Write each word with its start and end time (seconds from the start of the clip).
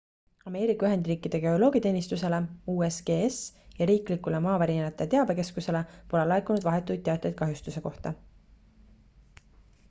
ameerika 0.51 0.85
ühendriikide 0.91 1.41
geoloogiateenistusele 1.41 2.39
usgs 2.75 3.37
ja 3.81 3.87
riiklikule 3.91 4.39
maavärinate 4.47 5.07
teabekeskusele 5.13 5.83
pole 6.15 6.25
laekunud 6.33 6.67
vahetuid 6.71 7.05
teateid 7.11 7.39
kahjustuste 7.45 7.85
kohta 7.89 8.17